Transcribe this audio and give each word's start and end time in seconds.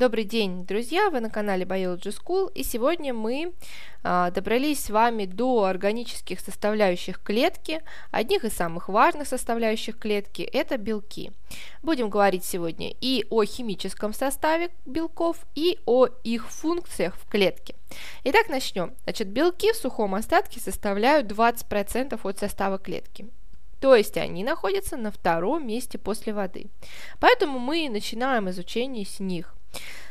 Добрый 0.00 0.24
день, 0.24 0.64
друзья! 0.64 1.10
Вы 1.10 1.20
на 1.20 1.28
канале 1.28 1.66
Biology 1.66 2.18
School, 2.18 2.50
и 2.54 2.62
сегодня 2.62 3.12
мы 3.12 3.52
а, 4.02 4.30
добрались 4.30 4.84
с 4.84 4.88
вами 4.88 5.26
до 5.26 5.64
органических 5.64 6.40
составляющих 6.40 7.22
клетки. 7.22 7.82
Одних 8.10 8.46
из 8.46 8.54
самых 8.54 8.88
важных 8.88 9.28
составляющих 9.28 9.98
клетки– 9.98 10.40
это 10.54 10.78
белки. 10.78 11.32
Будем 11.82 12.08
говорить 12.08 12.46
сегодня 12.46 12.94
и 13.02 13.26
о 13.28 13.44
химическом 13.44 14.14
составе 14.14 14.70
белков, 14.86 15.36
и 15.54 15.78
о 15.84 16.06
их 16.24 16.50
функциях 16.50 17.14
в 17.16 17.28
клетке. 17.28 17.74
Итак, 18.24 18.48
начнем. 18.48 18.94
Значит, 19.04 19.28
белки 19.28 19.70
в 19.70 19.76
сухом 19.76 20.14
остатке 20.14 20.60
составляют 20.60 21.30
20% 21.30 22.18
от 22.22 22.38
состава 22.38 22.78
клетки 22.78 23.26
то 23.80 23.94
есть 23.94 24.18
они 24.18 24.44
находятся 24.44 24.98
на 24.98 25.10
втором 25.10 25.66
месте 25.66 25.96
после 25.96 26.34
воды. 26.34 26.66
Поэтому 27.18 27.58
мы 27.58 27.88
начинаем 27.88 28.50
изучение 28.50 29.06
с 29.06 29.20
них. 29.20 29.56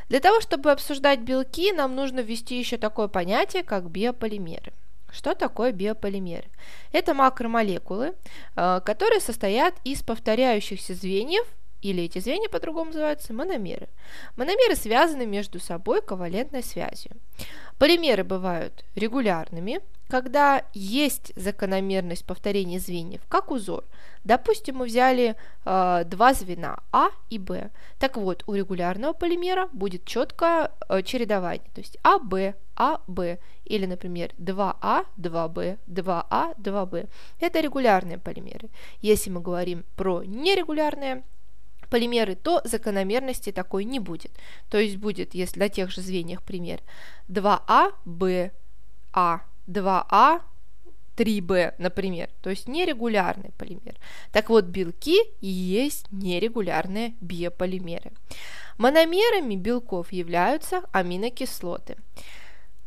Для 0.10 0.20
того, 0.20 0.42
чтобы 0.42 0.72
обсуждать 0.72 1.20
белки, 1.20 1.72
нам 1.72 1.96
нужно 1.96 2.22
ввести 2.22 2.58
еще 2.58 2.78
такое 2.78 3.08
понятие, 3.08 3.64
как 3.64 3.90
биополимеры. 3.90 4.74
Что 5.12 5.34
такое 5.36 5.72
биополимеры? 5.72 6.48
Это 6.92 7.14
макромолекулы, 7.14 8.16
э, 8.56 8.82
которые 8.84 9.20
состоят 9.22 9.76
из 9.84 10.02
повторяющихся 10.02 10.94
звеньев, 10.94 11.46
или 11.82 12.04
эти 12.04 12.20
звенья 12.20 12.50
по-другому 12.50 12.92
называются 12.92 13.34
мономеры. 13.34 13.88
Мономеры 14.36 14.76
связаны 14.76 15.26
между 15.26 15.60
собой 15.60 16.02
ковалентной 16.02 16.64
связью. 16.64 17.12
Полимеры 17.78 18.24
бывают 18.24 18.84
регулярными, 18.96 19.80
когда 20.10 20.64
есть 20.74 21.32
закономерность 21.36 22.26
повторения 22.26 22.80
звеньев, 22.80 23.22
как 23.30 23.52
узор. 23.52 23.86
Допустим, 24.24 24.78
мы 24.78 24.86
взяли 24.88 25.36
э, 25.66 26.04
два 26.06 26.34
звена 26.34 26.80
А 26.92 27.10
и 27.30 27.38
Б. 27.38 27.70
Так 28.00 28.18
вот, 28.18 28.44
у 28.48 28.54
регулярного 28.54 29.14
полимера 29.14 29.70
будет 29.72 30.06
четкое 30.06 30.72
э, 30.90 31.04
чередование, 31.04 31.70
то 31.74 31.80
есть 31.80 31.98
АБ, 32.04 32.56
АБ, 32.76 33.40
или, 33.66 33.86
например, 33.86 34.32
2А, 34.40 35.06
2Б, 35.18 35.78
2А, 35.88 36.58
2Б. 36.58 37.08
Это 37.40 37.60
регулярные 37.60 38.18
полимеры. 38.18 38.70
Если 39.02 39.30
мы 39.30 39.42
говорим 39.42 39.86
про 39.96 40.24
нерегулярные 40.24 41.24
полимеры, 41.90 42.36
то 42.36 42.62
закономерности 42.64 43.52
такой 43.52 43.84
не 43.84 44.00
будет. 44.00 44.32
То 44.70 44.78
есть 44.78 44.98
будет, 44.98 45.34
если 45.34 45.60
на 45.60 45.70
тех 45.70 45.92
же 45.92 46.02
звеньях 46.02 46.44
пример, 46.44 46.82
2А, 47.28 47.94
Б, 48.06 48.52
А, 49.14 49.42
2А, 49.68 50.42
3b, 51.20 51.74
например, 51.78 52.30
то 52.42 52.50
есть 52.50 52.68
нерегулярный 52.68 53.52
полимер. 53.58 53.96
Так 54.32 54.50
вот, 54.50 54.66
белки 54.66 55.20
и 55.42 55.48
есть 55.48 56.06
нерегулярные 56.12 57.14
биополимеры. 57.20 58.12
Мономерами 58.78 59.56
белков 59.56 60.14
являются 60.14 60.84
аминокислоты. 60.94 61.98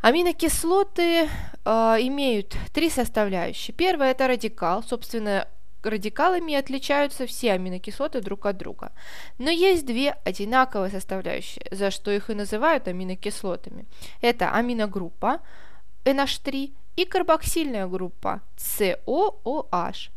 Аминокислоты 0.00 1.28
э, 1.28 1.70
имеют 2.00 2.56
три 2.72 2.88
составляющие. 2.88 3.74
Первая 3.74 4.12
это 4.12 4.26
радикал, 4.26 4.82
собственно, 4.82 5.46
радикалами 5.90 6.54
отличаются 6.54 7.26
все 7.26 7.52
аминокислоты 7.52 8.20
друг 8.20 8.46
от 8.46 8.56
друга. 8.56 8.92
Но 9.38 9.50
есть 9.50 9.86
две 9.86 10.16
одинаковые 10.24 10.90
составляющие, 10.90 11.64
за 11.70 11.90
что 11.90 12.10
их 12.10 12.30
и 12.30 12.34
называют 12.34 12.88
аминокислотами. 12.88 13.86
Это 14.20 14.50
аминогруппа, 14.50 15.40
NH3 16.04 16.72
и 16.96 17.04
карбоксильная 17.04 17.86
группа 17.86 18.40
COOH. 18.56 20.10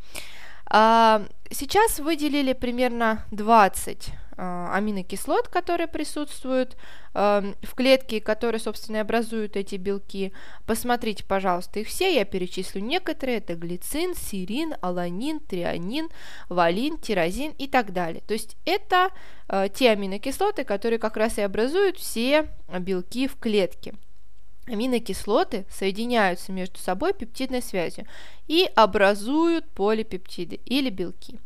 А, 0.67 1.21
сейчас 1.51 1.99
выделили 1.99 2.53
примерно 2.53 3.23
20 3.31 4.09
а, 4.09 4.24
аминокислот, 4.37 5.47
которые 5.47 5.87
присутствуют 5.87 6.75
а, 7.13 7.43
в 7.61 7.75
клетке, 7.75 8.19
которые, 8.19 8.59
собственно, 8.59 9.01
образуют 9.01 9.55
эти 9.55 9.75
белки. 9.75 10.33
Посмотрите, 10.65 11.23
пожалуйста, 11.23 11.79
их 11.79 11.87
все, 11.87 12.13
я 12.13 12.25
перечислю 12.25 12.81
некоторые. 12.81 13.37
Это 13.37 13.55
глицин, 13.55 14.15
серин, 14.15 14.75
аланин, 14.81 15.39
трианин, 15.39 16.09
валин, 16.49 16.97
тирозин 16.97 17.51
и 17.57 17.67
так 17.67 17.93
далее. 17.93 18.21
То 18.27 18.33
есть 18.33 18.57
это 18.65 19.11
те 19.73 19.91
аминокислоты, 19.91 20.63
которые 20.63 20.99
как 20.99 21.17
раз 21.17 21.37
и 21.37 21.41
образуют 21.41 21.97
все 21.97 22.49
белки 22.79 23.27
в 23.27 23.37
клетке. 23.37 23.93
Аминокислоты 24.67 25.65
соединяются 25.69 26.51
между 26.51 26.79
собой 26.79 27.13
пептидной 27.13 27.61
связью 27.61 28.07
и 28.47 28.67
образуют 28.75 29.69
полипептиды 29.69 30.59
или 30.65 30.89
белки. 30.89 31.39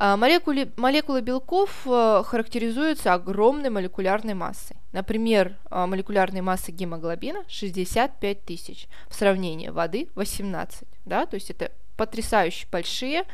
А, 0.00 0.16
молекулы, 0.16 0.70
молекулы 0.76 1.22
белков 1.22 1.70
э, 1.84 2.22
характеризуются 2.24 3.14
огромной 3.14 3.68
молекулярной 3.68 4.34
массой. 4.34 4.76
Например, 4.92 5.56
а, 5.70 5.88
молекулярной 5.88 6.40
массы 6.40 6.70
гемоглобина 6.70 7.42
65 7.48 8.44
тысяч, 8.44 8.86
в 9.08 9.14
сравнении 9.14 9.68
воды 9.70 10.08
18. 10.14 10.86
Да? 11.04 11.26
То 11.26 11.34
есть 11.34 11.50
это 11.50 11.72
потрясающе 11.96 12.68
большие 12.70 13.24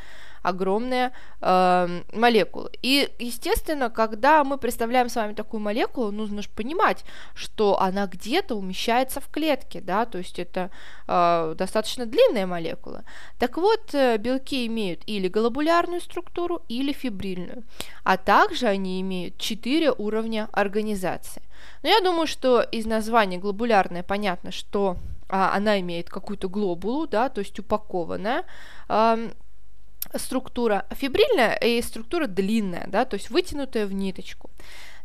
огромные 0.45 1.11
э, 1.41 2.01
молекулы. 2.13 2.69
И, 2.81 3.09
естественно, 3.19 3.89
когда 3.89 4.43
мы 4.43 4.57
представляем 4.57 5.09
с 5.09 5.15
вами 5.15 5.33
такую 5.33 5.61
молекулу, 5.61 6.11
нужно 6.11 6.41
же 6.41 6.49
понимать, 6.49 7.03
что 7.33 7.81
она 7.81 8.07
где-то 8.07 8.55
умещается 8.55 9.19
в 9.19 9.29
клетке, 9.29 9.81
да, 9.81 10.05
то 10.05 10.17
есть 10.17 10.39
это 10.39 10.69
э, 11.07 11.55
достаточно 11.57 12.05
длинная 12.05 12.45
молекула. 12.45 13.03
Так 13.39 13.57
вот, 13.57 13.93
э, 13.93 14.17
белки 14.17 14.65
имеют 14.67 15.01
или 15.07 15.27
глобулярную 15.27 16.01
структуру, 16.01 16.61
или 16.69 16.93
фибрильную, 16.93 17.63
а 18.03 18.17
также 18.17 18.67
они 18.67 19.01
имеют 19.01 19.37
четыре 19.37 19.91
уровня 19.91 20.49
организации. 20.51 21.41
Но 21.83 21.89
я 21.89 21.99
думаю, 22.01 22.27
что 22.27 22.61
из 22.61 22.85
названия 22.85 23.37
глобулярная 23.37 24.03
понятно, 24.03 24.51
что 24.51 24.97
а, 25.27 25.55
она 25.55 25.79
имеет 25.79 26.09
какую-то 26.09 26.49
глобулу, 26.49 27.07
да, 27.07 27.29
то 27.29 27.39
есть 27.39 27.59
упакованная, 27.59 28.43
э, 28.89 29.29
структура 30.17 30.85
фибрильная 30.91 31.55
и 31.55 31.81
структура 31.81 32.27
длинная, 32.27 32.87
да, 32.87 33.05
то 33.05 33.15
есть 33.15 33.29
вытянутая 33.29 33.85
в 33.85 33.93
ниточку. 33.93 34.49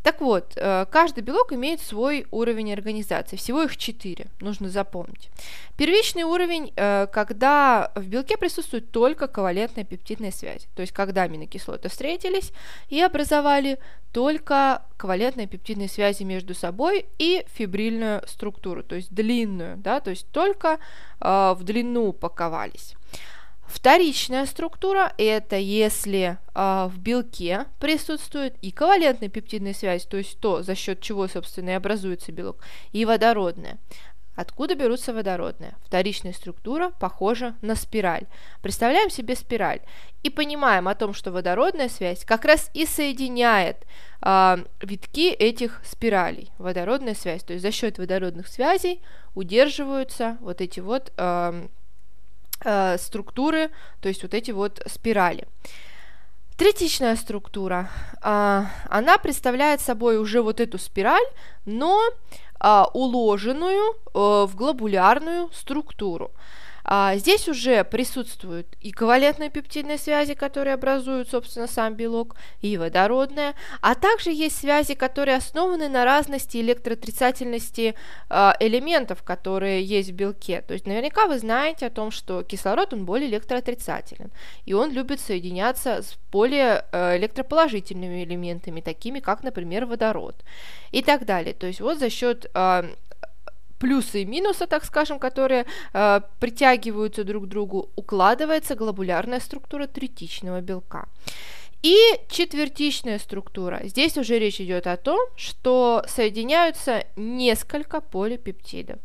Так 0.02 0.22
вот, 0.22 0.54
э, 0.56 0.86
каждый 0.90 1.22
белок 1.22 1.52
имеет 1.52 1.82
свой 1.82 2.26
уровень 2.30 2.72
организации, 2.72 3.36
всего 3.36 3.62
их 3.62 3.76
четыре, 3.76 4.28
нужно 4.40 4.70
запомнить. 4.70 5.28
Первичный 5.76 6.22
уровень, 6.22 6.72
э, 6.74 7.06
когда 7.12 7.92
в 7.94 8.06
белке 8.06 8.38
присутствует 8.38 8.90
только 8.92 9.28
ковалентная 9.28 9.84
пептидная 9.84 10.30
связь, 10.30 10.68
то 10.74 10.80
есть 10.80 10.92
когда 10.92 11.22
аминокислоты 11.22 11.90
встретились 11.90 12.52
и 12.88 12.98
образовали 13.02 13.78
только 14.12 14.82
ковалентные 14.96 15.46
пептидные 15.46 15.88
связи 15.88 16.22
между 16.22 16.54
собой 16.54 17.04
и 17.18 17.44
фибрильную 17.52 18.22
структуру, 18.26 18.82
то 18.82 18.96
есть 18.96 19.12
длинную, 19.12 19.76
да, 19.76 20.00
то 20.00 20.08
есть 20.08 20.26
только 20.32 20.78
э, 21.20 21.54
в 21.54 21.62
длину 21.62 22.08
упаковались. 22.08 22.94
Вторичная 23.70 24.46
структура– 24.46 25.12
это 25.16 25.54
если 25.56 26.38
э, 26.54 26.88
в 26.88 26.98
белке 26.98 27.66
присутствует 27.78 28.56
и 28.62 28.72
ковалентная 28.72 29.28
пептидная 29.28 29.74
связь, 29.74 30.06
то 30.06 30.16
есть 30.16 30.40
то, 30.40 30.62
за 30.62 30.74
счет 30.74 31.00
чего, 31.00 31.28
собственно, 31.28 31.70
и 31.70 31.74
образуется 31.74 32.32
белок, 32.32 32.64
и 32.90 33.04
водородная. 33.04 33.78
Откуда 34.34 34.74
берутся 34.74 35.12
водородные? 35.12 35.76
Вторичная 35.84 36.32
структура 36.32 36.90
похожа 36.98 37.54
на 37.62 37.76
спираль. 37.76 38.26
Представляем 38.60 39.08
себе 39.08 39.36
спираль 39.36 39.80
и 40.24 40.30
понимаем 40.30 40.88
о 40.88 40.96
том, 40.96 41.14
что 41.14 41.30
водородная 41.30 41.88
связь 41.88 42.24
как 42.24 42.44
раз 42.44 42.70
и 42.74 42.86
соединяет 42.86 43.86
э, 44.22 44.64
витки 44.80 45.30
этих 45.30 45.80
спиралей. 45.84 46.50
Водородная 46.58 47.14
связь, 47.14 47.44
то 47.44 47.52
есть 47.52 47.62
за 47.62 47.70
счет 47.70 47.98
водородных 47.98 48.48
связей 48.48 49.00
удерживаются 49.36 50.38
вот 50.40 50.60
эти 50.60 50.80
вот 50.80 51.12
э, 51.16 51.68
э, 52.64 52.98
структуры, 52.98 53.70
то 54.00 54.08
есть 54.08 54.22
вот 54.22 54.34
эти 54.34 54.50
вот 54.50 54.82
спирали. 54.86 55.46
Третичная 56.56 57.16
структура, 57.16 57.88
э, 58.22 58.64
она 58.88 59.18
представляет 59.18 59.80
собой 59.80 60.18
уже 60.18 60.42
вот 60.42 60.60
эту 60.60 60.78
спираль, 60.78 61.26
но 61.64 62.00
э, 62.60 62.82
уложенную 62.92 63.92
э, 63.92 64.46
в 64.46 64.54
глобулярную 64.54 65.48
структуру. 65.52 66.30
А, 66.84 67.16
здесь 67.16 67.48
уже 67.48 67.84
присутствуют 67.84 68.66
и 68.80 68.90
ковалентные 68.90 69.50
пептидные 69.50 69.98
связи, 69.98 70.34
которые 70.34 70.74
образуют, 70.74 71.28
собственно, 71.28 71.66
сам 71.66 71.94
белок, 71.94 72.36
и 72.60 72.76
водородные, 72.76 73.54
а 73.80 73.94
также 73.94 74.30
есть 74.30 74.58
связи, 74.58 74.94
которые 74.94 75.36
основаны 75.36 75.88
на 75.88 76.04
разности 76.04 76.58
электроотрицательности 76.58 77.94
а, 78.28 78.56
элементов, 78.60 79.22
которые 79.22 79.82
есть 79.84 80.10
в 80.10 80.14
белке. 80.14 80.62
То 80.62 80.74
есть 80.74 80.86
наверняка 80.86 81.26
вы 81.26 81.38
знаете 81.38 81.86
о 81.86 81.90
том, 81.90 82.10
что 82.10 82.42
кислород, 82.42 82.92
он 82.92 83.04
более 83.04 83.28
электроотрицателен, 83.28 84.30
и 84.64 84.72
он 84.72 84.92
любит 84.92 85.20
соединяться 85.20 86.02
с 86.02 86.16
более 86.32 86.84
а, 86.92 87.16
электроположительными 87.16 88.24
элементами, 88.24 88.80
такими 88.80 89.20
как, 89.20 89.42
например, 89.42 89.86
водород 89.86 90.36
и 90.92 91.02
так 91.02 91.24
далее. 91.24 91.54
То 91.54 91.66
есть 91.66 91.80
вот 91.80 91.98
за 91.98 92.10
счет 92.10 92.50
а, 92.54 92.84
плюсы 93.80 94.22
и 94.22 94.26
минусы, 94.26 94.66
так 94.66 94.84
скажем, 94.84 95.18
которые 95.18 95.64
э, 95.92 96.20
притягиваются 96.38 97.24
друг 97.24 97.44
к 97.44 97.48
другу, 97.48 97.88
укладывается 97.96 98.74
глобулярная 98.76 99.40
структура 99.40 99.86
третичного 99.86 100.60
белка. 100.60 101.06
И 101.82 101.96
четвертичная 102.28 103.18
структура. 103.18 103.80
Здесь 103.84 104.18
уже 104.18 104.38
речь 104.38 104.60
идет 104.60 104.86
о 104.86 104.98
том, 104.98 105.18
что 105.34 106.04
соединяются 106.06 107.04
несколько 107.16 108.02
полипептидов. 108.02 108.98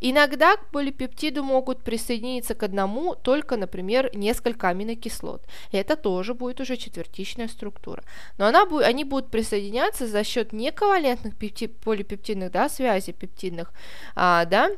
Иногда 0.00 0.56
к 0.56 0.66
полипептиду 0.70 1.44
могут 1.44 1.84
присоединиться 1.84 2.56
к 2.56 2.64
одному 2.64 3.14
только, 3.14 3.56
например, 3.56 4.10
несколько 4.12 4.68
аминокислот. 4.68 5.46
Это 5.70 5.94
тоже 5.94 6.34
будет 6.34 6.60
уже 6.60 6.76
четвертичная 6.76 7.46
структура. 7.46 8.02
Но 8.38 8.46
она, 8.46 8.66
они 8.82 9.04
будут 9.04 9.30
присоединяться 9.30 10.08
за 10.08 10.24
счет 10.24 10.52
нековалентных 10.52 11.34
полипептидных 11.36 12.50
да, 12.50 12.68
связей 12.68 13.12
пептидных, 13.12 13.72
а, 14.16 14.46
да, 14.46 14.70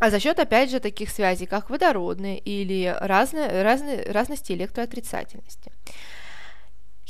а 0.00 0.10
за 0.10 0.18
счет, 0.18 0.40
опять 0.40 0.70
же, 0.70 0.80
таких 0.80 1.10
связей, 1.10 1.46
как 1.46 1.70
водородные 1.70 2.38
или 2.38 2.96
разные, 3.00 3.62
разные, 3.62 4.02
разности 4.10 4.52
электроотрицательности. 4.52 5.70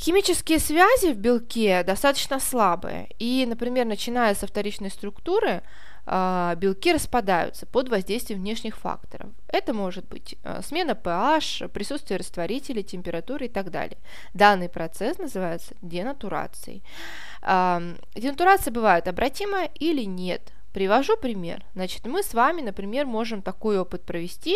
Химические 0.01 0.57
связи 0.57 1.13
в 1.13 1.17
белке 1.17 1.83
достаточно 1.83 2.39
слабые, 2.39 3.09
и, 3.19 3.45
например, 3.47 3.85
начиная 3.85 4.33
со 4.33 4.47
вторичной 4.47 4.89
структуры, 4.89 5.61
а, 6.07 6.55
белки 6.55 6.91
распадаются 6.91 7.67
под 7.67 7.89
воздействием 7.89 8.39
внешних 8.39 8.77
факторов. 8.77 9.29
Это 9.47 9.75
может 9.75 10.07
быть 10.07 10.37
а, 10.43 10.63
смена 10.63 10.91
pH, 10.91 11.67
присутствие 11.67 12.17
растворителей, 12.17 12.81
температуры 12.81 13.45
и 13.45 13.49
так 13.49 13.69
далее. 13.69 13.99
Данный 14.33 14.69
процесс 14.69 15.19
называется 15.19 15.75
денатурацией. 15.83 16.81
Денатурация 17.43 18.71
бывает 18.71 19.07
обратимая 19.07 19.69
или 19.75 20.01
нет. 20.01 20.51
Привожу 20.73 21.17
пример. 21.17 21.65
Значит, 21.75 22.05
мы 22.05 22.23
с 22.23 22.33
вами, 22.33 22.61
например, 22.61 23.05
можем 23.05 23.41
такой 23.41 23.77
опыт 23.77 24.03
провести, 24.03 24.55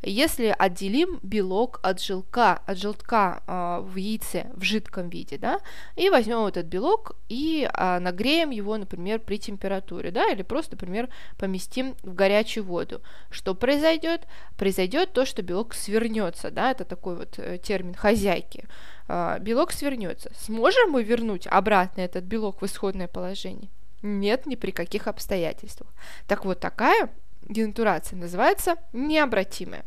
если 0.00 0.54
отделим 0.56 1.18
белок 1.22 1.80
от 1.82 2.00
желтка, 2.00 2.62
от 2.66 2.78
желтка 2.78 3.42
э, 3.46 3.80
в 3.82 3.96
яйце 3.96 4.46
в 4.54 4.62
жидком 4.62 5.08
виде, 5.08 5.38
да, 5.38 5.58
и 5.96 6.08
возьмем 6.08 6.46
этот 6.46 6.66
белок 6.66 7.16
и 7.28 7.68
э, 7.72 7.98
нагреем 7.98 8.50
его, 8.50 8.76
например, 8.76 9.18
при 9.18 9.38
температуре, 9.38 10.12
да, 10.12 10.28
или 10.30 10.42
просто, 10.42 10.76
например, 10.76 11.08
поместим 11.36 11.96
в 12.04 12.14
горячую 12.14 12.62
воду. 12.62 13.02
Что 13.30 13.56
произойдет? 13.56 14.20
Произойдет 14.56 15.12
то, 15.12 15.26
что 15.26 15.42
белок 15.42 15.74
свернется, 15.74 16.52
да, 16.52 16.70
это 16.70 16.84
такой 16.84 17.16
вот 17.16 17.40
э, 17.40 17.58
термин 17.58 17.94
хозяйки. 17.94 18.68
Э, 19.08 19.38
белок 19.40 19.72
свернется. 19.72 20.30
Сможем 20.38 20.92
мы 20.92 21.02
вернуть 21.02 21.48
обратно 21.48 22.02
этот 22.02 22.22
белок 22.22 22.62
в 22.62 22.66
исходное 22.66 23.08
положение? 23.08 23.68
Нет 24.06 24.46
ни 24.46 24.54
при 24.54 24.70
каких 24.70 25.08
обстоятельствах. 25.08 25.92
Так 26.26 26.44
вот, 26.44 26.60
такая 26.60 27.10
денатурация 27.42 28.18
называется 28.18 28.76
необратимая. 28.92 29.84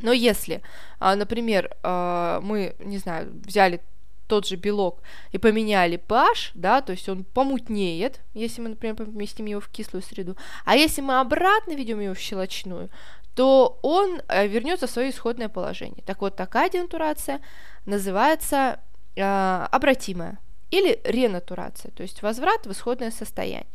Но 0.00 0.12
если, 0.12 0.62
а, 0.98 1.14
например, 1.14 1.70
а, 1.82 2.40
мы, 2.40 2.74
не 2.80 2.98
знаю, 2.98 3.32
взяли 3.44 3.80
тот 4.26 4.46
же 4.46 4.56
белок 4.56 5.00
и 5.30 5.38
поменяли 5.38 5.96
pH, 5.96 6.50
да, 6.54 6.80
то 6.80 6.92
есть 6.92 7.08
он 7.08 7.22
помутнеет, 7.22 8.20
если 8.34 8.60
мы, 8.60 8.70
например, 8.70 8.96
поместим 8.96 9.46
его 9.46 9.60
в 9.60 9.68
кислую 9.68 10.02
среду, 10.02 10.36
а 10.64 10.76
если 10.76 11.00
мы 11.00 11.20
обратно 11.20 11.72
ведем 11.72 12.00
его 12.00 12.14
в 12.14 12.18
щелочную, 12.18 12.90
то 13.36 13.78
он 13.82 14.20
э, 14.28 14.48
вернется 14.48 14.86
в 14.86 14.90
свое 14.90 15.10
исходное 15.10 15.48
положение. 15.48 16.02
Так 16.04 16.20
вот, 16.20 16.34
такая 16.34 16.68
денатурация 16.68 17.40
называется 17.84 18.80
э, 19.14 19.66
обратимая 19.70 20.38
или 20.70 21.00
ренатурация, 21.04 21.90
то 21.92 22.02
есть 22.02 22.22
возврат 22.22 22.66
в 22.66 22.72
исходное 22.72 23.10
состояние. 23.10 23.66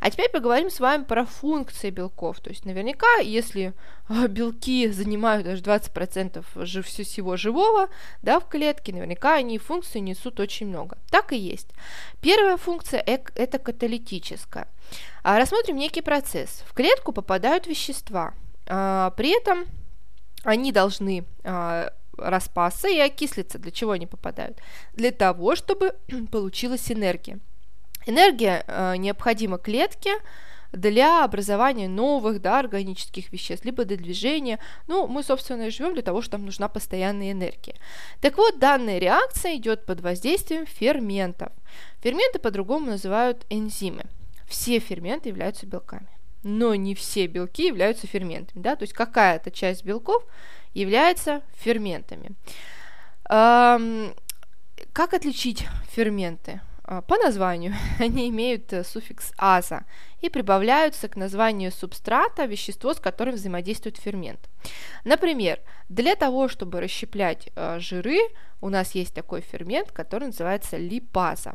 А 0.00 0.10
теперь 0.10 0.30
поговорим 0.30 0.70
с 0.70 0.80
вами 0.80 1.04
про 1.04 1.26
функции 1.26 1.90
белков. 1.90 2.40
То 2.40 2.50
есть 2.50 2.64
наверняка, 2.64 3.16
если 3.16 3.74
а, 4.08 4.26
белки 4.26 4.88
занимают 4.88 5.44
даже 5.44 5.62
20% 5.62 6.44
жив, 6.64 6.86
всего 6.86 7.36
живого 7.36 7.88
да, 8.22 8.40
в 8.40 8.48
клетке, 8.48 8.92
наверняка 8.92 9.34
они 9.34 9.58
функции 9.58 9.98
несут 9.98 10.40
очень 10.40 10.68
много. 10.68 10.96
Так 11.10 11.32
и 11.32 11.36
есть. 11.36 11.68
Первая 12.20 12.56
функция– 12.56 13.00
это 13.06 13.58
каталитическая. 13.58 14.66
А, 15.22 15.38
рассмотрим 15.38 15.76
некий 15.76 16.02
процесс. 16.02 16.64
В 16.66 16.72
клетку 16.72 17.12
попадают 17.12 17.66
вещества. 17.66 18.32
А, 18.66 19.10
при 19.10 19.36
этом 19.36 19.66
они 20.42 20.72
должны 20.72 21.26
распасться 22.16 22.88
и 22.88 22.98
окислиться. 22.98 23.58
Для 23.58 23.70
чего 23.70 23.92
они 23.92 24.06
попадают? 24.06 24.58
Для 24.94 25.10
того, 25.10 25.56
чтобы 25.56 25.94
получилась 26.30 26.90
энергия. 26.90 27.38
Энергия 28.06 28.64
э, 28.66 28.96
необходима 28.96 29.58
клетке 29.58 30.14
для 30.72 31.24
образования 31.24 31.88
новых 31.88 32.40
да, 32.40 32.60
органических 32.60 33.32
веществ, 33.32 33.64
либо 33.64 33.84
для 33.84 33.96
движения. 33.96 34.58
Ну, 34.86 35.06
мы, 35.06 35.22
собственно, 35.22 35.64
и 35.64 35.70
живем 35.70 35.94
для 35.94 36.02
того, 36.02 36.22
что 36.22 36.38
нам 36.38 36.46
нужна 36.46 36.68
постоянная 36.68 37.32
энергия. 37.32 37.74
Так 38.20 38.36
вот, 38.36 38.58
данная 38.58 38.98
реакция 38.98 39.56
идет 39.56 39.84
под 39.84 40.00
воздействием 40.00 40.66
ферментов. 40.66 41.52
Ферменты 42.02 42.38
по-другому 42.38 42.86
называют 42.86 43.44
энзимы. 43.50 44.04
Все 44.48 44.78
ферменты 44.78 45.28
являются 45.28 45.66
белками 45.66 46.08
но 46.42 46.74
не 46.74 46.94
все 46.94 47.26
белки 47.26 47.66
являются 47.66 48.06
ферментами, 48.06 48.62
да, 48.62 48.76
то 48.76 48.84
есть 48.84 48.92
какая-то 48.92 49.50
часть 49.50 49.84
белков 49.84 50.24
является 50.74 51.42
ферментами. 51.58 52.32
Как 54.92 55.14
отличить 55.14 55.66
ферменты? 55.90 56.60
А, 56.90 57.02
по 57.02 57.16
названию 57.16 57.74
они 58.00 58.28
имеют 58.30 58.72
э, 58.72 58.82
суффикс 58.82 59.32
аза 59.38 59.84
и 60.20 60.28
прибавляются 60.28 61.08
к 61.08 61.14
названию 61.14 61.70
субстрата 61.70 62.46
вещество, 62.46 62.94
с 62.94 62.98
которым 62.98 63.36
взаимодействует 63.36 63.96
фермент. 63.96 64.50
Например, 65.04 65.60
для 65.88 66.16
того, 66.16 66.48
чтобы 66.48 66.80
расщеплять 66.80 67.48
э, 67.54 67.78
жиры, 67.78 68.18
у 68.60 68.70
нас 68.70 68.96
есть 68.96 69.14
такой 69.14 69.40
фермент, 69.40 69.92
который 69.92 70.26
называется 70.26 70.78
липаза. 70.78 71.54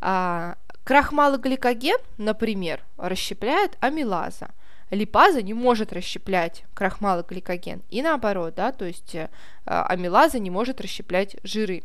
А, 0.00 0.56
крахмалогликоген, 0.82 1.98
например, 2.18 2.82
расщепляет 2.96 3.76
амилаза– 3.80 4.50
липаза 4.90 5.42
не 5.42 5.54
может 5.54 5.92
расщеплять 5.92 6.64
крахмалогликоген. 6.74 7.82
И 7.90 8.02
наоборот, 8.02 8.54
да, 8.54 8.72
то 8.72 8.84
есть 8.84 9.14
э, 9.14 9.28
амилаза 9.64 10.38
не 10.38 10.50
может 10.50 10.80
расщеплять 10.80 11.36
жиры. 11.42 11.82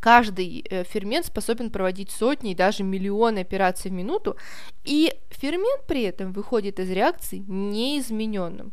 Каждый 0.00 0.64
э, 0.70 0.84
фермент 0.84 1.26
способен 1.26 1.70
проводить 1.70 2.10
сотни 2.10 2.52
и 2.52 2.54
даже 2.54 2.82
миллионы 2.82 3.40
операций 3.40 3.90
в 3.90 3.94
минуту, 3.94 4.36
и 4.84 5.14
фермент 5.28 5.86
при 5.86 6.02
этом 6.02 6.32
выходит 6.32 6.80
из 6.80 6.90
реакции 6.90 7.44
неизмененным. 7.46 8.72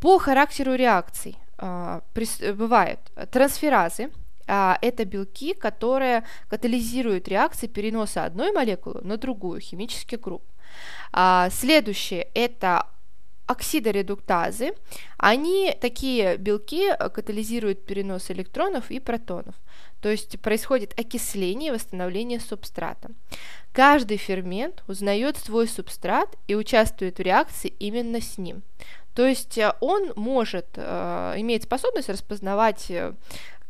По 0.00 0.18
характеру 0.18 0.74
реакций 0.74 1.36
э, 1.58 2.00
бывают 2.54 3.00
трансферазы, 3.30 4.10
а, 4.48 4.76
это 4.82 5.04
белки, 5.04 5.54
которые 5.54 6.24
катализируют 6.48 7.28
реакции 7.28 7.68
переноса 7.68 8.24
одной 8.24 8.52
молекулы 8.52 9.00
на 9.02 9.16
другую, 9.16 9.60
химический 9.60 10.18
групп. 10.18 10.42
А, 11.12 11.50
следующее– 11.50 12.28
это 12.34 12.86
оксидоредуктазы. 13.46 14.72
Они, 15.16 15.76
такие 15.80 16.36
белки, 16.36 16.88
э, 16.88 17.08
катализируют 17.08 17.84
перенос 17.84 18.30
электронов 18.30 18.90
и 18.90 19.00
протонов. 19.00 19.54
То 20.00 20.08
есть 20.08 20.40
происходит 20.40 20.98
окисление 20.98 21.68
и 21.68 21.72
восстановление 21.72 22.40
субстрата. 22.40 23.10
Каждый 23.72 24.16
фермент 24.16 24.82
узнает 24.88 25.36
свой 25.36 25.68
субстрат 25.68 26.36
и 26.48 26.54
участвует 26.54 27.18
в 27.18 27.22
реакции 27.22 27.72
именно 27.78 28.20
с 28.20 28.38
ним. 28.38 28.62
То 29.14 29.26
есть 29.26 29.58
э, 29.58 29.72
он 29.80 30.12
может, 30.16 30.66
э, 30.76 31.34
имеет 31.36 31.64
способность 31.64 32.08
распознавать 32.08 32.90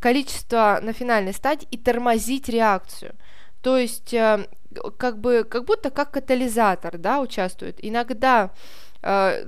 количество 0.01 0.81
на 0.83 0.93
финальной 0.93 1.33
стадии 1.33 1.69
и 1.71 1.77
тормозить 1.77 2.49
реакцию. 2.49 3.15
То 3.63 3.79
есть 3.79 4.13
как 4.97 5.19
бы, 5.19 5.45
как 5.45 5.65
будто 5.65 5.91
как 5.91 6.11
катализатор, 6.13 6.99
да, 6.99 7.21
участвует. 7.21 7.79
Иногда 7.81 8.51
э, 9.03 9.47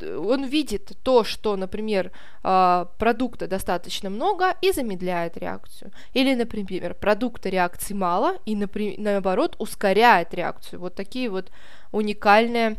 он 0.00 0.44
видит 0.44 0.92
то, 1.02 1.24
что, 1.24 1.56
например, 1.56 2.12
э, 2.44 2.86
продукта 2.98 3.46
достаточно 3.46 4.10
много 4.10 4.56
и 4.60 4.72
замедляет 4.72 5.36
реакцию. 5.36 5.92
Или, 6.14 6.34
например, 6.34 6.94
продукта 6.94 7.48
реакции 7.48 7.94
мало 7.94 8.38
и, 8.44 8.56
наоборот, 8.98 9.56
ускоряет 9.58 10.34
реакцию. 10.34 10.80
Вот 10.80 10.94
такие 10.94 11.30
вот 11.30 11.50
уникальные 11.92 12.76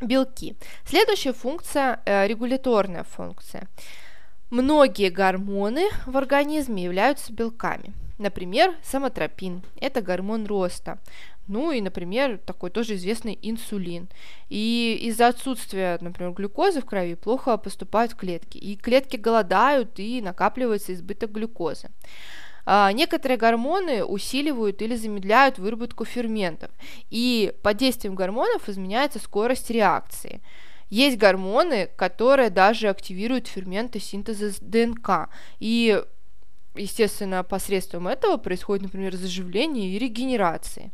белки. 0.00 0.56
Следующая 0.84 1.32
функция 1.32 2.00
э, 2.04 2.26
регуляторная 2.26 3.04
функция. 3.04 3.68
Многие 4.50 5.08
гормоны 5.08 5.88
в 6.06 6.16
организме 6.16 6.84
являются 6.84 7.32
белками. 7.32 7.94
Например, 8.22 8.76
самотропин– 8.84 9.62
это 9.80 10.00
гормон 10.00 10.46
роста. 10.46 11.00
Ну 11.48 11.72
и, 11.72 11.80
например, 11.80 12.38
такой 12.38 12.70
тоже 12.70 12.94
известный 12.94 13.36
инсулин. 13.42 14.08
И 14.48 14.96
из-за 15.02 15.26
отсутствия, 15.26 15.98
например, 16.00 16.32
глюкозы 16.32 16.80
в 16.80 16.84
крови 16.84 17.16
плохо 17.16 17.56
поступают 17.56 18.12
в 18.12 18.16
клетки. 18.16 18.58
И 18.58 18.76
клетки 18.76 19.16
голодают, 19.16 19.98
и 19.98 20.22
накапливается 20.22 20.94
избыток 20.94 21.32
глюкозы. 21.32 21.88
А, 22.64 22.92
некоторые 22.92 23.38
гормоны 23.38 24.04
усиливают 24.04 24.82
или 24.82 24.94
замедляют 24.94 25.58
выработку 25.58 26.04
ферментов. 26.04 26.70
И 27.10 27.52
под 27.64 27.76
действием 27.76 28.14
гормонов 28.14 28.68
изменяется 28.68 29.18
скорость 29.18 29.68
реакции. 29.68 30.40
Есть 30.90 31.18
гормоны, 31.18 31.88
которые 31.96 32.50
даже 32.50 32.88
активируют 32.88 33.48
ферменты 33.48 33.98
синтеза 33.98 34.52
ДНК. 34.60 35.28
И 35.58 36.00
естественно, 36.74 37.42
посредством 37.42 38.08
этого 38.08 38.36
происходит, 38.36 38.84
например, 38.84 39.14
заживление 39.14 39.90
и 39.90 39.98
регенерация. 39.98 40.90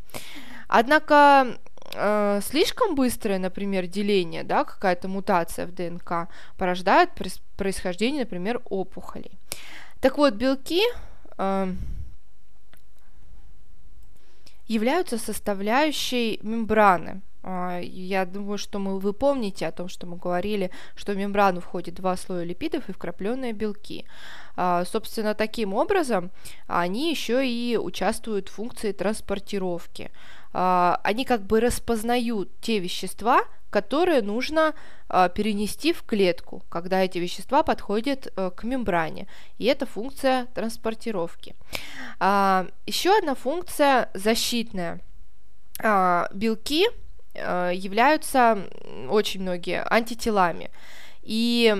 Однако 0.66 1.58
э, 1.94 2.40
слишком 2.42 2.94
быстрое, 2.94 3.38
например, 3.38 3.86
деление, 3.86 4.44
да, 4.44 4.64
какая-то 4.64 5.08
мутация 5.08 5.66
в 5.66 5.74
ДНК 5.74 6.28
порождает 6.56 7.10
происхождение, 7.56 8.20
например, 8.20 8.60
опухолей. 8.68 9.38
Так 10.00 10.18
вот, 10.18 10.34
белки 10.34 10.82
э, 11.38 11.72
являются 14.66 15.18
составляющей 15.18 16.38
мембраны. 16.42 17.22
А, 17.50 17.80
я 17.80 18.26
думаю, 18.26 18.58
что 18.58 18.78
мы, 18.78 18.98
вы 18.98 19.14
помните 19.14 19.66
о 19.66 19.72
том, 19.72 19.88
что 19.88 20.06
мы 20.06 20.18
говорили, 20.18 20.70
что 20.94 21.12
в 21.12 21.16
мембрану 21.16 21.62
входит 21.62 21.94
два 21.94 22.14
слоя 22.14 22.44
липидов 22.44 22.90
и 22.90 22.92
вкрапленные 22.92 23.54
белки. 23.54 24.04
А, 24.54 24.84
собственно, 24.84 25.34
таким 25.34 25.72
образом 25.72 26.30
они 26.66 27.10
еще 27.10 27.48
и 27.48 27.78
участвуют 27.78 28.48
в 28.48 28.52
функции 28.52 28.92
транспортировки. 28.92 30.10
А, 30.52 31.00
они 31.02 31.24
как 31.24 31.46
бы 31.46 31.60
распознают 31.60 32.50
те 32.60 32.80
вещества, 32.80 33.40
которые 33.70 34.22
нужно 34.22 34.74
перенести 35.08 35.94
в 35.94 36.02
клетку, 36.02 36.62
когда 36.68 37.02
эти 37.02 37.16
вещества 37.16 37.62
подходят 37.62 38.30
а, 38.36 38.50
к 38.50 38.62
мембране. 38.62 39.26
И 39.56 39.64
это 39.64 39.86
функция 39.86 40.46
транспортировки. 40.54 41.56
Еще 42.20 43.16
одна 43.16 43.34
функция 43.34 44.10
защитная. 44.12 45.00
Белки 46.34 46.86
являются 47.38 48.68
очень 49.08 49.42
многие 49.42 49.82
антителами. 49.82 50.70
И 51.22 51.74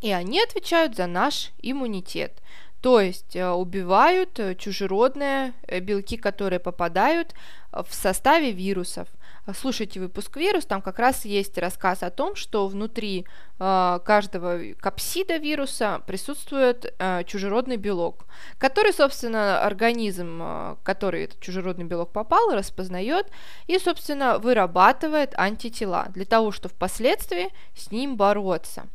и 0.00 0.12
они 0.12 0.40
отвечают 0.40 0.94
за 0.94 1.06
наш 1.06 1.50
иммунитет. 1.60 2.40
То 2.80 3.00
есть 3.00 3.34
э, 3.34 3.50
убивают 3.50 4.38
э, 4.38 4.54
чужеродные 4.54 5.52
э, 5.66 5.80
белки, 5.80 6.16
которые 6.16 6.60
попадают 6.60 7.34
в 7.72 7.92
составе 7.92 8.52
вирусов. 8.52 9.08
Слушайте 9.54 9.98
выпуск 9.98 10.36
«Вирус», 10.36 10.66
там 10.66 10.82
как 10.82 10.98
раз 10.98 11.24
есть 11.24 11.56
рассказ 11.56 12.02
о 12.02 12.10
том, 12.10 12.36
что 12.36 12.66
внутри 12.66 13.26
каждого 13.58 14.60
капсида 14.78 15.38
вируса 15.38 16.02
присутствует 16.06 16.94
чужеродный 17.26 17.76
белок, 17.76 18.26
который, 18.58 18.92
собственно, 18.92 19.62
организм, 19.62 20.76
который 20.82 21.24
этот 21.24 21.40
чужеродный 21.40 21.86
белок 21.86 22.12
попал, 22.12 22.50
распознает 22.52 23.30
и, 23.66 23.78
собственно, 23.78 24.38
вырабатывает 24.38 25.34
антитела 25.38 26.08
для 26.10 26.26
того, 26.26 26.52
чтобы 26.52 26.74
впоследствии 26.74 27.48
с 27.74 27.90
ним 27.90 28.16
бороться. 28.16 28.86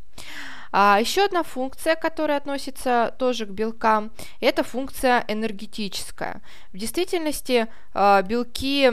А 0.72 0.98
еще 1.00 1.24
одна 1.26 1.44
функция, 1.44 1.96
которая 1.96 2.38
относится 2.38 3.14
тоже 3.20 3.46
к 3.46 3.50
белкам, 3.50 4.12
это 4.40 4.64
функция 4.64 5.24
энергетическая. 5.28 6.42
В 6.72 6.78
действительности 6.78 7.68
а, 7.94 8.24
белки 8.24 8.92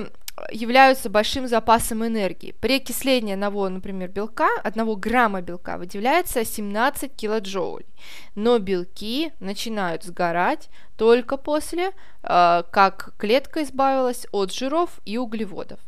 являются 0.50 1.10
большим 1.10 1.48
запасом 1.48 2.06
энергии. 2.06 2.54
При 2.60 2.76
окислении 2.76 3.34
одного, 3.34 3.68
например, 3.68 4.08
белка, 4.08 4.48
одного 4.62 4.96
грамма 4.96 5.42
белка 5.42 5.76
выделяется 5.78 6.44
17 6.44 7.14
килоджоулей. 7.14 7.86
Но 8.34 8.58
белки 8.58 9.32
начинают 9.40 10.04
сгорать 10.04 10.68
только 10.96 11.36
после, 11.36 11.92
э, 12.22 12.62
как 12.70 13.14
клетка 13.18 13.62
избавилась 13.62 14.26
от 14.32 14.52
жиров 14.52 15.00
и 15.04 15.18
углеводов. 15.18 15.80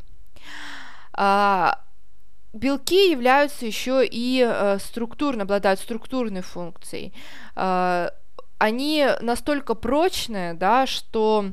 А, 1.12 1.80
белки 2.52 3.10
являются 3.10 3.66
еще 3.66 4.06
и 4.06 4.44
э, 4.46 4.78
структурно, 4.78 5.42
обладают 5.42 5.80
структурной 5.80 6.42
функцией. 6.42 7.12
Э, 7.56 8.08
они 8.58 9.08
настолько 9.20 9.74
прочные, 9.74 10.54
да, 10.54 10.86
что 10.86 11.52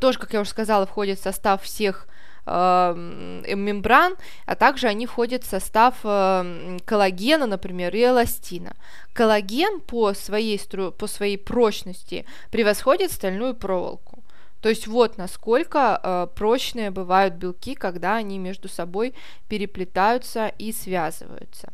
тоже, 0.00 0.18
как 0.18 0.32
я 0.32 0.40
уже 0.40 0.50
сказала, 0.50 0.86
входит 0.86 1.18
в 1.18 1.22
состав 1.22 1.62
всех 1.62 2.06
э, 2.46 2.94
мембран, 2.96 4.16
а 4.46 4.54
также 4.54 4.86
они 4.86 5.06
входят 5.06 5.44
в 5.44 5.48
состав 5.48 5.96
э, 6.04 6.78
коллагена, 6.84 7.46
например, 7.46 7.94
и 7.94 8.04
эластина. 8.04 8.74
Коллаген 9.12 9.80
по 9.80 10.14
своей, 10.14 10.58
стру... 10.58 10.92
по 10.92 11.06
своей 11.06 11.36
прочности 11.36 12.24
превосходит 12.50 13.12
стальную 13.12 13.54
проволоку. 13.54 14.22
То 14.60 14.70
есть 14.70 14.86
вот 14.86 15.18
насколько 15.18 16.00
э, 16.02 16.26
прочные 16.34 16.90
бывают 16.90 17.34
белки, 17.34 17.74
когда 17.74 18.16
они 18.16 18.38
между 18.38 18.68
собой 18.68 19.14
переплетаются 19.48 20.48
и 20.58 20.72
связываются. 20.72 21.72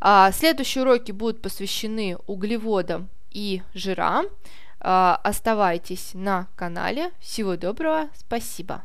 А, 0.00 0.32
следующие 0.32 0.82
уроки 0.82 1.12
будут 1.12 1.42
посвящены 1.42 2.16
углеводам 2.26 3.08
и 3.30 3.62
жирам. 3.74 4.26
А, 4.80 5.20
оставайтесь 5.22 6.10
на 6.14 6.48
канале. 6.56 7.12
Всего 7.20 7.56
доброго, 7.56 8.08
спасибо. 8.14 8.82